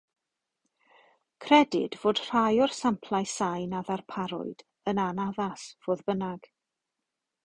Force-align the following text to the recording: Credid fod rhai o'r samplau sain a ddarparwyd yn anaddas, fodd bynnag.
Credid 1.47 1.97
fod 2.05 2.21
rhai 2.23 2.57
o'r 2.65 2.73
samplau 2.77 3.27
sain 3.33 3.75
a 3.81 3.81
ddarparwyd 3.89 4.65
yn 4.93 5.03
anaddas, 5.05 5.67
fodd 5.89 6.03
bynnag. 6.09 6.49